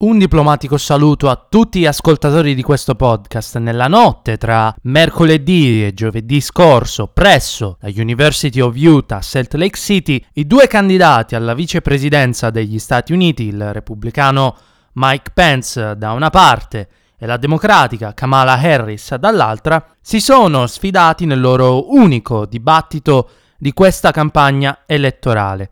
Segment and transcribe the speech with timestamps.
[0.00, 3.58] Un diplomatico saluto a tutti gli ascoltatori di questo podcast.
[3.58, 10.24] Nella notte tra mercoledì e giovedì scorso, presso la University of Utah Salt Lake City,
[10.34, 14.54] i due candidati alla vicepresidenza degli Stati Uniti, il repubblicano
[14.92, 21.40] Mike Pence da una parte e la democratica Kamala Harris dall'altra, si sono sfidati nel
[21.40, 25.70] loro unico dibattito di questa campagna elettorale.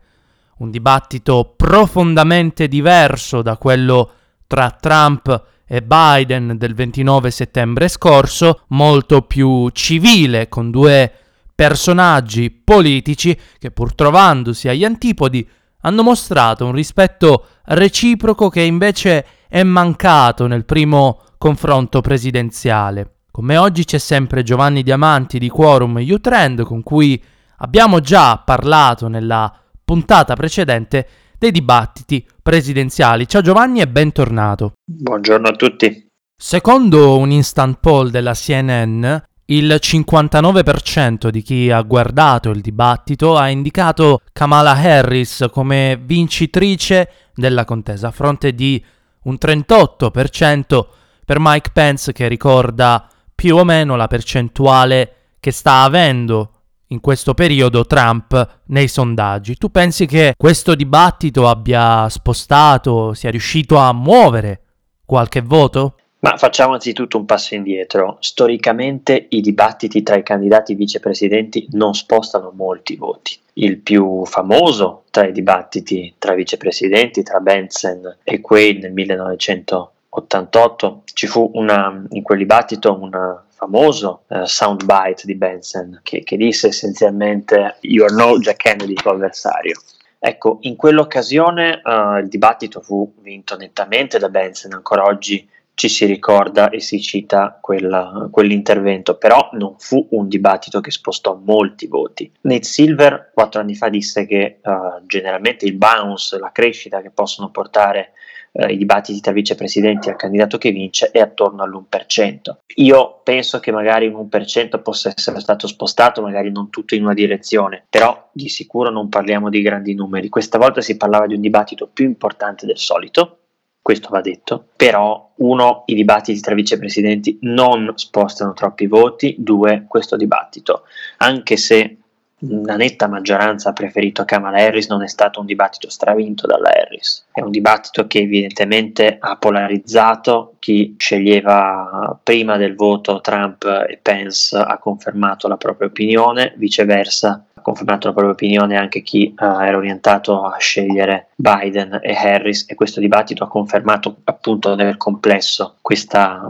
[0.57, 4.11] Un dibattito profondamente diverso da quello
[4.47, 11.11] tra Trump e Biden del 29 settembre scorso, molto più civile, con due
[11.53, 15.47] personaggi politici che pur trovandosi agli antipodi
[15.81, 23.11] hanno mostrato un rispetto reciproco che invece è mancato nel primo confronto presidenziale.
[23.31, 27.21] Come oggi c'è sempre Giovanni Diamanti di Quorum Utrend con cui
[27.57, 29.53] abbiamo già parlato nella
[29.87, 31.07] puntata precedente
[31.39, 33.25] dei dibattiti presidenziali.
[33.25, 34.73] Ciao Giovanni e bentornato.
[34.83, 36.07] Buongiorno a tutti.
[36.35, 39.01] Secondo un instant poll della CNN,
[39.45, 47.63] il 59% di chi ha guardato il dibattito ha indicato Kamala Harris come vincitrice della
[47.63, 48.83] contesa, a fronte di
[49.23, 50.85] un 38%
[51.23, 56.56] per Mike Pence che ricorda più o meno la percentuale che sta avendo
[56.87, 59.57] in questo periodo Trump nei sondaggi.
[59.57, 64.61] Tu pensi che questo dibattito abbia spostato, sia riuscito a muovere
[65.05, 65.95] qualche voto?
[66.19, 68.17] Ma facciamo anzitutto un passo indietro.
[68.19, 73.37] Storicamente i dibattiti tra i candidati vicepresidenti non spostano molti voti.
[73.53, 81.27] Il più famoso tra i dibattiti tra vicepresidenti, tra Benson e Quayle nel 1988, ci
[81.27, 87.77] fu una, in quel dibattito una famoso uh, soundbite di Benson che, che disse essenzialmente
[87.81, 89.81] You are no Jack Kennedy tuo avversario.
[90.19, 96.05] Ecco, in quell'occasione uh, il dibattito fu vinto nettamente da Benson, ancora oggi ci si
[96.05, 102.31] ricorda e si cita quella, quell'intervento, però non fu un dibattito che spostò molti voti.
[102.41, 107.51] Nate Silver quattro anni fa disse che uh, generalmente il bounce, la crescita che possono
[107.51, 108.13] portare
[108.51, 112.57] eh, i dibattiti tra vicepresidenti e il candidato che vince è attorno all'1%.
[112.75, 117.13] Io penso che magari un 1% possa essere stato spostato, magari non tutto in una
[117.13, 120.29] direzione, però di sicuro non parliamo di grandi numeri.
[120.29, 123.39] Questa volta si parlava di un dibattito più importante del solito,
[123.87, 130.17] questo va detto, però uno, i dibattiti tra vicepresidenti non spostano troppi voti, due, questo
[130.17, 130.83] dibattito,
[131.19, 131.95] anche se
[132.39, 137.25] una netta maggioranza ha preferito Kamala Harris, non è stato un dibattito stravinto dalla Harris,
[137.31, 144.55] è un dibattito che evidentemente ha polarizzato chi sceglieva prima del voto Trump e Pence
[144.55, 150.41] ha confermato la propria opinione, viceversa confermato la propria opinione anche chi uh, era orientato
[150.43, 156.47] a scegliere Biden e Harris e questo dibattito ha confermato appunto nel complesso questa,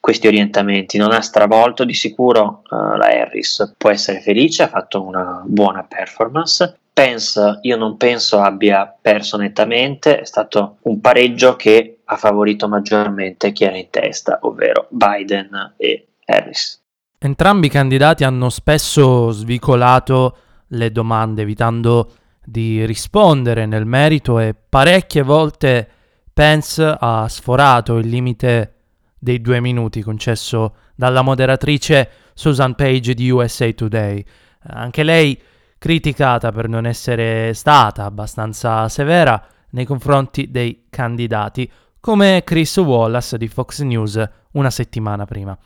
[0.00, 0.96] questi orientamenti.
[0.96, 5.84] Non ha stravolto di sicuro uh, la Harris, può essere felice, ha fatto una buona
[5.84, 6.78] performance.
[6.94, 13.52] Pence, io non penso abbia perso nettamente, è stato un pareggio che ha favorito maggiormente
[13.52, 16.80] chi era in testa, ovvero Biden e Harris.
[17.18, 20.36] Entrambi i candidati hanno spesso svicolato
[20.74, 22.12] le domande, evitando
[22.44, 25.88] di rispondere nel merito e parecchie volte
[26.32, 28.72] Pence ha sforato il limite
[29.18, 34.22] dei due minuti concesso dalla moderatrice Susan Page di USA Today.
[34.66, 35.40] Anche lei
[35.78, 41.70] criticata per non essere stata abbastanza severa nei confronti dei candidati,
[42.00, 44.22] come Chris Wallace di Fox News
[44.52, 45.56] una settimana prima.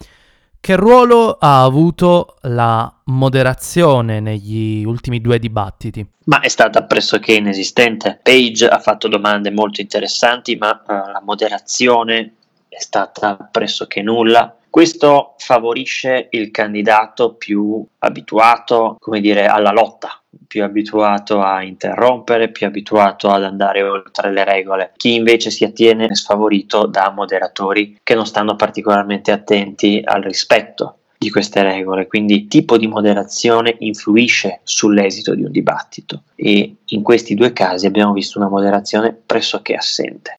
[0.60, 6.06] Che ruolo ha avuto la moderazione negli ultimi due dibattiti?
[6.24, 8.20] Ma è stata pressoché inesistente.
[8.22, 12.34] Page ha fatto domande molto interessanti, ma uh, la moderazione
[12.68, 14.54] è stata pressoché nulla.
[14.68, 22.66] Questo favorisce il candidato più abituato, come dire, alla lotta, più abituato a interrompere, più
[22.66, 24.92] abituato ad andare oltre le regole.
[24.96, 30.98] Chi invece si attiene è sfavorito da moderatori che non stanno particolarmente attenti al rispetto
[31.18, 37.02] di queste regole, quindi il tipo di moderazione influisce sull'esito di un dibattito e in
[37.02, 40.36] questi due casi abbiamo visto una moderazione pressoché assente.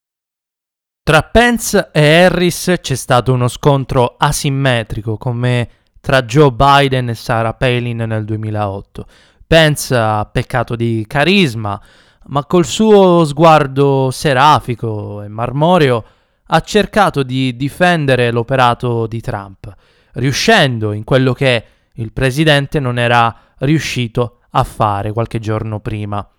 [1.04, 5.70] Tra Pence e Harris c'è stato uno scontro asimmetrico come
[6.00, 9.06] tra Joe Biden e Sarah Palin nel 2008.
[9.50, 11.82] Pence peccato di carisma,
[12.28, 16.06] ma col suo sguardo serafico e marmoreo
[16.46, 19.74] ha cercato di difendere l'operato di Trump,
[20.14, 21.64] riuscendo in quello che
[21.94, 26.30] il presidente non era riuscito a fare qualche giorno prima.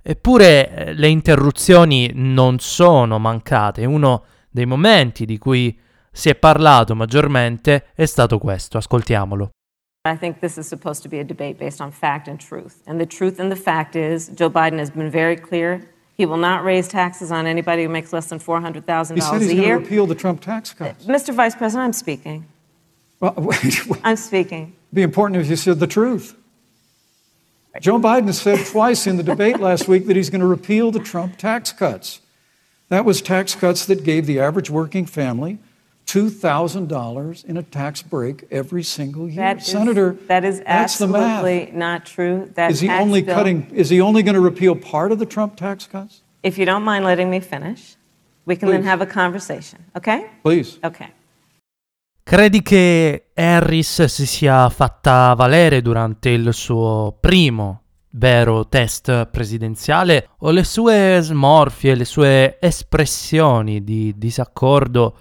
[0.00, 3.84] Eppure eh, le interruzioni non sono mancate.
[3.84, 5.76] Uno dei momenti di cui
[6.12, 8.78] si è parlato maggiormente è stato questo.
[8.78, 9.53] Ascoltiamolo.
[10.06, 12.82] I think this is supposed to be a debate based on fact and truth.
[12.86, 15.88] And the truth and the fact is Joe Biden has been very clear.
[16.14, 19.14] He will not raise taxes on anybody who makes less than $400,000 a year.
[19.14, 21.08] He said he's going to repeal the Trump tax cuts.
[21.08, 21.32] Uh, Mr.
[21.34, 22.46] Vice President, I'm speaking.
[23.18, 24.74] Well, wait, I'm speaking.
[24.88, 26.36] It'd be important if you said the truth.
[27.80, 31.00] Joe Biden said twice in the debate last week that he's going to repeal the
[31.00, 32.20] Trump tax cuts.
[32.90, 35.58] That was tax cuts that gave the average working family
[36.06, 39.36] $2,000 in a tax break every single year.
[39.36, 40.82] That is, Senator, that is the math.
[40.84, 42.50] absolutely not true.
[42.54, 45.26] That Is he only bill- cutting is he only going to repeal part of the
[45.26, 46.22] Trump tax cuts?
[46.42, 47.96] If you don't mind letting me finish,
[48.44, 48.88] we can then Please.
[48.90, 50.26] have a conversation, okay?
[50.42, 50.78] Please.
[50.84, 51.08] Okay.
[52.22, 57.80] Credi che Harris si sia fatta valere durante il suo primo
[58.16, 65.14] vero test presidenziale o le sue smorfie, le sue espressioni di disaccordo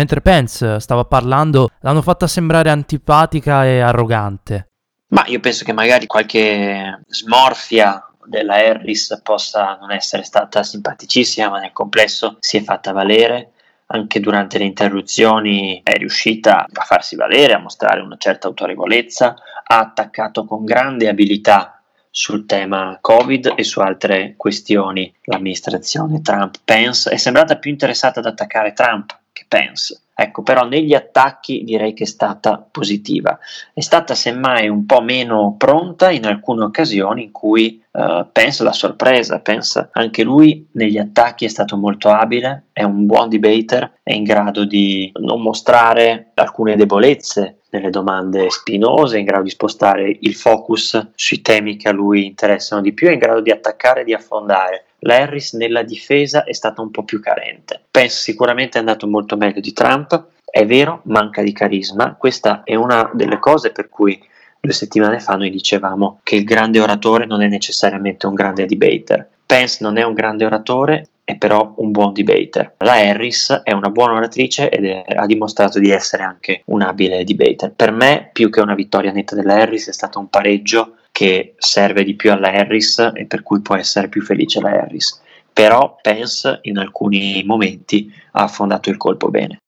[0.00, 4.68] mentre Pence stava parlando l'hanno fatta sembrare antipatica e arrogante?
[5.08, 11.58] Ma io penso che magari qualche smorfia della Harris possa non essere stata simpaticissima, ma
[11.58, 13.50] nel complesso si è fatta valere.
[13.92, 19.78] Anche durante le interruzioni è riuscita a farsi valere, a mostrare una certa autorevolezza, ha
[19.78, 27.10] attaccato con grande abilità sul tema Covid e su altre questioni l'amministrazione Trump-Pence.
[27.10, 29.18] È sembrata più interessata ad attaccare Trump
[29.50, 30.02] Pence.
[30.14, 33.36] Ecco, però negli attacchi direi che è stata positiva.
[33.72, 38.72] È stata semmai un po' meno pronta in alcune occasioni in cui eh, Pence la
[38.72, 44.12] sorpresa, Pence anche lui negli attacchi è stato molto abile, è un buon debater, è
[44.12, 50.16] in grado di non mostrare alcune debolezze nelle domande spinose, è in grado di spostare
[50.20, 54.02] il focus sui temi che a lui interessano di più, è in grado di attaccare
[54.02, 54.84] e di affondare.
[55.00, 57.80] La Harris nella difesa è stata un po' più carente.
[57.90, 62.74] Pence sicuramente è andato molto meglio di Trump, è vero, manca di carisma, questa è
[62.74, 64.20] una delle cose per cui
[64.60, 69.26] due settimane fa noi dicevamo che il grande oratore non è necessariamente un grande debater.
[69.46, 72.74] Pence non è un grande oratore, è però un buon debater.
[72.78, 77.24] La Harris è una buona oratrice ed è- ha dimostrato di essere anche un abile
[77.24, 77.72] debater.
[77.74, 82.02] Per me, più che una vittoria netta della Harris, è stato un pareggio che serve
[82.02, 85.20] di più alla Harris e per cui può essere più felice la Harris.
[85.52, 89.58] Però Pence in alcuni momenti ha affondato il colpo bene.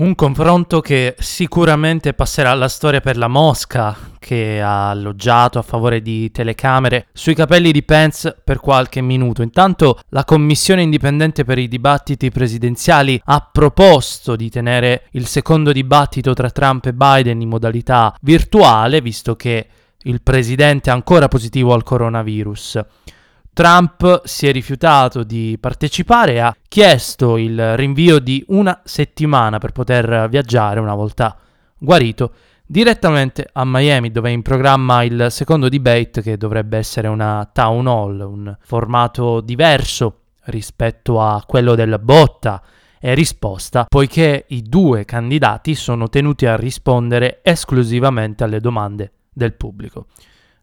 [0.00, 6.02] Un confronto che sicuramente passerà alla storia per la Mosca, che ha alloggiato a favore
[6.02, 9.42] di telecamere sui capelli di Pence per qualche minuto.
[9.42, 16.34] Intanto la commissione indipendente per i dibattiti presidenziali ha proposto di tenere il secondo dibattito
[16.34, 19.68] tra Trump e Biden in modalità virtuale, visto che
[20.04, 22.80] il presidente ancora positivo al coronavirus.
[23.52, 29.72] Trump si è rifiutato di partecipare e ha chiesto il rinvio di una settimana per
[29.72, 31.36] poter viaggiare una volta
[31.76, 32.32] guarito
[32.64, 37.86] direttamente a Miami dove è in programma il secondo debate che dovrebbe essere una town
[37.86, 42.62] hall, un formato diverso rispetto a quello del botta
[42.98, 50.06] e risposta, poiché i due candidati sono tenuti a rispondere esclusivamente alle domande del pubblico.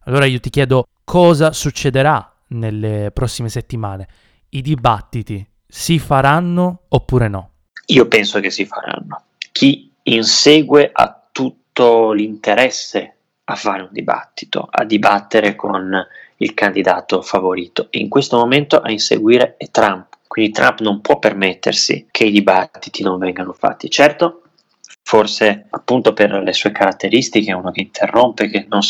[0.06, 4.08] Allora io ti chiedo cosa succederà nelle prossime settimane?
[4.50, 7.52] I dibattiti si faranno oppure no?
[7.88, 9.24] Io penso che si faranno.
[9.52, 16.06] Chi insegue ha tutto l'interesse a fare un dibattito, a dibattere con
[16.38, 20.18] il candidato favorito e in questo momento a inseguire è Trump.
[20.28, 23.90] Quindi Trump non può permettersi che i dibattiti non vengano fatti.
[23.90, 24.44] Certo,
[25.10, 28.82] forse appunto per le sue caratteristiche, uno che interrompe, che non,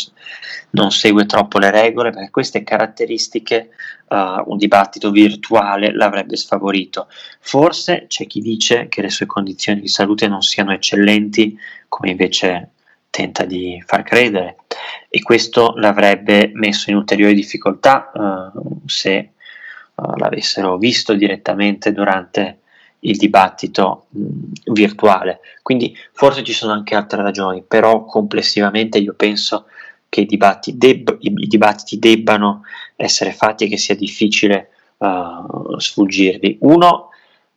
[0.72, 3.70] non segue troppo le regole, perché queste caratteristiche
[4.08, 7.08] uh, un dibattito virtuale l'avrebbe sfavorito.
[7.38, 11.58] Forse c'è chi dice che le sue condizioni di salute non siano eccellenti,
[11.88, 12.72] come invece
[13.08, 14.56] tenta di far credere,
[15.08, 19.30] e questo l'avrebbe messo in ulteriori difficoltà uh, se
[19.94, 22.59] uh, l'avessero visto direttamente durante
[23.00, 25.40] il dibattito mh, virtuale.
[25.62, 29.66] Quindi forse ci sono anche altre ragioni, però complessivamente io penso
[30.08, 32.62] che i, dibatti deb- i, dibattiti debbano
[32.96, 36.58] essere fatti e che sia difficile uh, sfuggirli.
[36.60, 37.08] Uno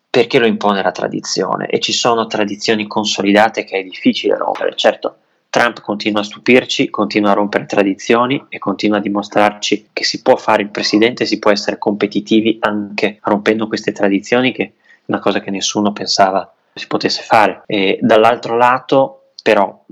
[0.10, 4.76] perché lo impone la tradizione e ci sono tradizioni consolidate che è difficile rompere.
[4.76, 5.16] Certo,
[5.50, 10.36] Trump continua a stupirci, continua a rompere tradizioni e continua a dimostrarci che si può
[10.36, 14.74] fare il presidente, si può essere competitivi anche rompendo queste tradizioni, che
[15.06, 17.64] una cosa che nessuno pensava si potesse fare.
[17.66, 19.86] E dall'altro lato, però,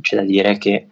[0.00, 0.88] c'è da dire che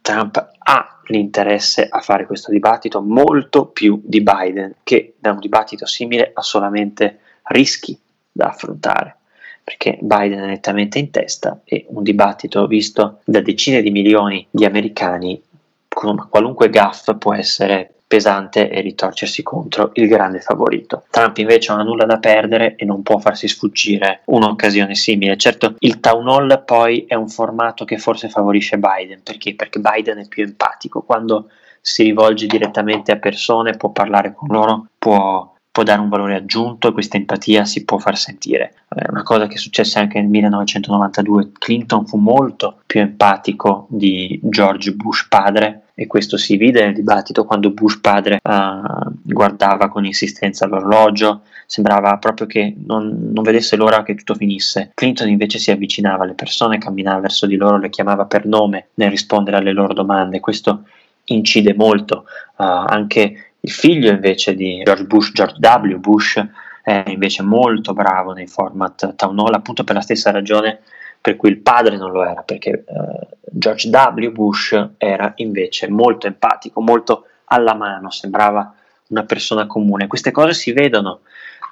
[0.00, 5.86] Trump ha l'interesse a fare questo dibattito molto più di Biden, che da un dibattito
[5.86, 7.98] simile ha solamente rischi
[8.32, 9.16] da affrontare,
[9.62, 14.64] perché Biden è nettamente in testa e un dibattito visto da decine di milioni di
[14.64, 15.42] americani
[15.88, 21.04] qualunque gaff può essere pesante e ritorcersi contro il grande favorito.
[21.10, 25.36] Trump invece non ha nulla da perdere e non può farsi sfuggire un'occasione simile.
[25.36, 29.54] Certo, il town hall poi è un formato che forse favorisce Biden, perché?
[29.54, 34.86] Perché Biden è più empatico, quando si rivolge direttamente a persone, può parlare con loro,
[34.98, 38.72] può può dare un valore aggiunto e questa empatia si può far sentire.
[38.88, 41.50] È una cosa che successe anche nel 1992.
[41.58, 47.44] Clinton fu molto più empatico di George Bush padre e questo si vide nel dibattito
[47.44, 54.02] quando Bush padre uh, guardava con insistenza l'orologio, sembrava proprio che non, non, vedesse l'ora
[54.02, 54.92] che tutto finisse.
[54.94, 59.10] Clinton invece si avvicinava alle persone, camminava verso di loro, le chiamava per nome nel
[59.10, 60.40] rispondere alle loro domande.
[60.40, 60.84] Questo
[61.24, 62.24] incide molto
[62.56, 65.96] uh, anche il figlio invece di George Bush, George W.
[65.98, 66.40] Bush,
[66.82, 70.78] è invece molto bravo nei format town hall, appunto per la stessa ragione
[71.20, 74.30] per cui il padre non lo era, perché eh, George W.
[74.30, 78.72] Bush era invece molto empatico, molto alla mano, sembrava
[79.08, 80.06] una persona comune.
[80.06, 81.22] Queste cose si vedono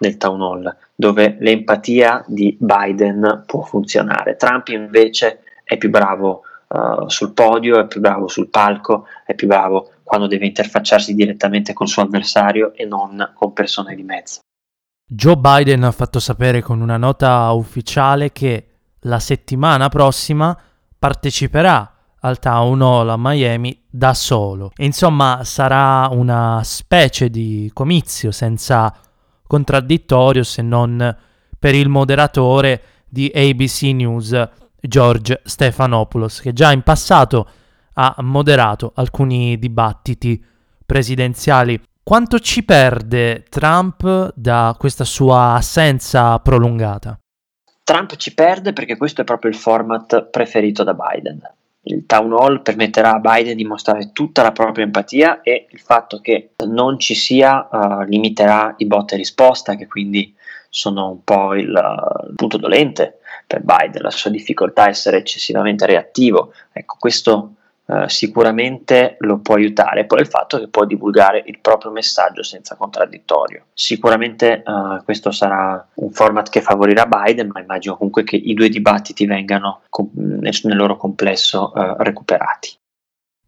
[0.00, 4.34] nel town hall, dove l'empatia di Biden può funzionare.
[4.34, 6.42] Trump invece è più bravo
[6.74, 11.72] uh, sul podio, è più bravo sul palco, è più bravo quando deve interfacciarsi direttamente
[11.72, 14.40] col suo avversario e non con persone di mezzo.
[15.06, 18.68] Joe Biden ha fatto sapere con una nota ufficiale che
[19.00, 20.56] la settimana prossima
[20.98, 21.90] parteciperà
[22.20, 24.72] al Town Hall a Miami da solo.
[24.76, 28.94] Insomma, sarà una specie di comizio senza
[29.46, 31.16] contraddittorio se non
[31.58, 34.48] per il moderatore di ABC News
[34.86, 37.48] George Stephanopoulos, che già in passato
[37.94, 40.42] ha moderato alcuni dibattiti
[40.84, 41.80] presidenziali.
[42.02, 47.18] Quanto ci perde Trump da questa sua assenza prolungata?
[47.82, 51.40] Trump ci perde perché questo è proprio il format preferito da Biden.
[51.86, 56.20] Il town hall permetterà a Biden di mostrare tutta la propria empatia e il fatto
[56.20, 60.34] che non ci sia uh, limiterà i botte e risposta, che quindi
[60.70, 65.86] sono un po' il, uh, punto dolente per Biden, la sua difficoltà a essere eccessivamente
[65.86, 66.52] reattivo.
[66.72, 67.54] Ecco, questo
[67.86, 70.06] Uh, sicuramente lo può aiutare.
[70.06, 73.66] Poi il fatto che può divulgare il proprio messaggio senza contraddittorio.
[73.74, 78.70] Sicuramente uh, questo sarà un format che favorirà Biden, ma immagino comunque che i due
[78.70, 82.74] dibattiti vengano com- nel, nel, loro complesso uh, recuperati.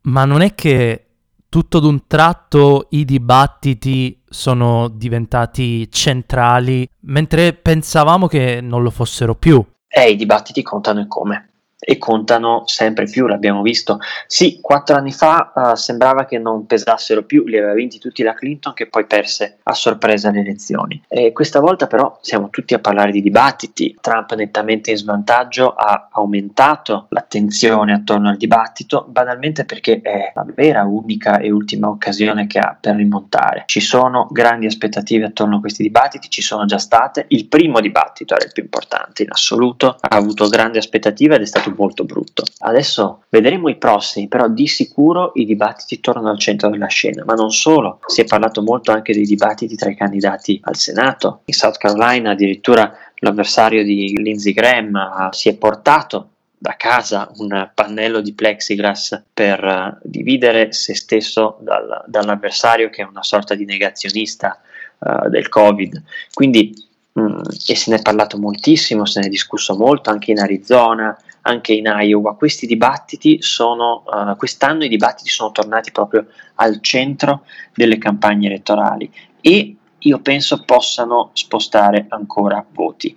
[0.02, 1.06] Ma non è che
[1.48, 9.64] tutto d'un tratto i dibattiti sono diventati centrali, mentre pensavamo che non lo fossero più.
[9.88, 11.55] Eh, i dibattiti contano e come
[11.88, 14.00] e contano sempre più, l'abbiamo visto.
[14.26, 18.34] Sì, quattro anni fa uh, sembrava che non pesassero più, li aveva vinti tutti la
[18.34, 21.00] Clinton che poi perse a sorpresa le elezioni.
[21.06, 26.08] E questa volta però siamo tutti a parlare di dibattiti, Trump nettamente in svantaggio ha
[26.10, 32.58] aumentato l'attenzione attorno al dibattito, banalmente perché è la vera, unica e ultima occasione che
[32.58, 33.62] ha per rimontare.
[33.66, 38.34] Ci sono grandi aspettative attorno a questi dibattiti, ci sono già state, il primo dibattito
[38.34, 42.42] era il più importante in assoluto, ha avuto grandi aspettative ed è stato molto brutto.
[42.58, 47.34] Adesso vedremo i prossimi, però di sicuro i dibattiti tornano al centro della scena, ma
[47.34, 51.42] non solo, si è parlato molto anche dei dibattiti tra i candidati al Senato.
[51.44, 58.20] In South Carolina addirittura l'avversario di Lindsey Graham si è portato da casa un pannello
[58.20, 64.58] di plexiglass per uh, dividere se stesso dal, dall'avversario che è una sorta di negazionista
[64.98, 66.02] uh, del Covid.
[66.32, 66.72] Quindi
[67.18, 71.16] mm, e se ne è parlato moltissimo, se ne è discusso molto anche in Arizona,
[71.42, 72.34] anche in Iowa.
[72.34, 77.44] Questi dibattiti sono, uh, quest'anno i dibattiti sono tornati proprio al centro
[77.74, 83.16] delle campagne elettorali e io penso possano spostare ancora voti.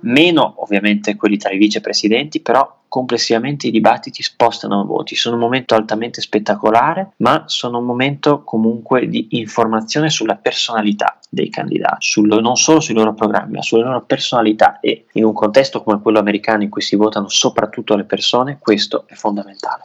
[0.00, 5.16] Meno ovviamente quelli tra i vicepresidenti, però complessivamente i dibattiti spostano voti.
[5.16, 11.50] Sono un momento altamente spettacolare, ma sono un momento comunque di informazione sulla personalità dei
[11.50, 15.82] candidati, sullo, non solo sui loro programmi, ma sulle loro personalità e in un contesto
[15.82, 19.84] come quello americano in cui si votano soprattutto le persone, questo è fondamentale.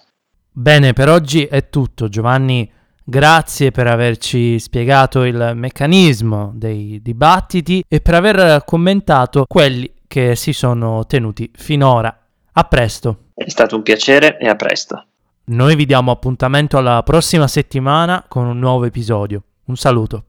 [0.51, 2.09] Bene, per oggi è tutto.
[2.09, 2.69] Giovanni
[3.05, 10.53] Grazie per averci spiegato il meccanismo dei dibattiti e per aver commentato quelli che si
[10.53, 12.17] sono tenuti finora.
[12.53, 13.31] A presto.
[13.33, 15.05] È stato un piacere e a presto.
[15.45, 19.43] Noi vi diamo appuntamento alla prossima settimana con un nuovo episodio.
[19.65, 20.23] Un saluto.